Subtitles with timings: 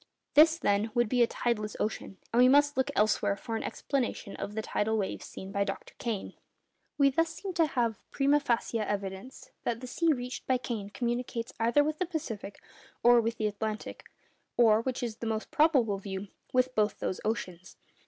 [0.33, 4.35] This, then, would be a tideless ocean, and we must look elsewhere for an explanation
[4.37, 5.93] of the tidal waves seen by Dr.
[5.99, 6.33] Kane.
[6.97, 11.53] We thus seem to have primâ facie evidence that the sea reached by Kane communicates
[11.59, 12.59] either with the Pacific
[13.03, 14.09] or with the Atlantic,
[14.57, 17.77] or—which is the most probable view—with both those oceans.